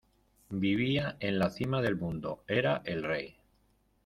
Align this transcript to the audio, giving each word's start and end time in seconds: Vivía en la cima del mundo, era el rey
Vivía 0.49 1.15
en 1.19 1.37
la 1.37 1.51
cima 1.51 1.79
del 1.83 1.95
mundo, 1.95 2.43
era 2.47 2.81
el 2.85 3.03
rey 3.03 3.37